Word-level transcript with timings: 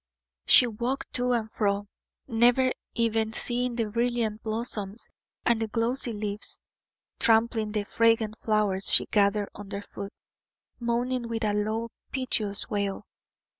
She 0.47 0.65
walked 0.65 1.13
to 1.13 1.33
and 1.33 1.51
fro, 1.51 1.87
never 2.27 2.71
even 2.95 3.33
seeing 3.33 3.75
the 3.75 3.85
brilliant 3.85 4.41
blossoms 4.41 5.07
and 5.45 5.61
the 5.61 5.67
glossy 5.67 6.11
leaves, 6.11 6.59
trampling 7.19 7.71
the 7.73 7.83
fragrant 7.83 8.39
flowers 8.39 8.91
she 8.91 9.05
gathered 9.05 9.49
underfoot, 9.53 10.11
moaning 10.79 11.29
with 11.29 11.43
a 11.43 11.53
low, 11.53 11.91
piteous 12.11 12.67
wail. 12.67 13.05